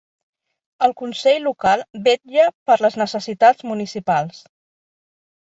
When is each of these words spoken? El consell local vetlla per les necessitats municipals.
El 0.87 0.95
consell 1.01 1.45
local 1.47 1.83
vetlla 2.07 2.47
per 2.71 2.79
les 2.87 2.99
necessitats 3.03 3.69
municipals. 3.75 4.43